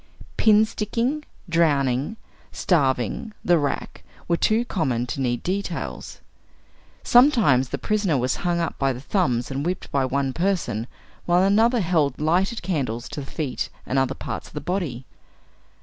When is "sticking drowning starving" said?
0.65-3.33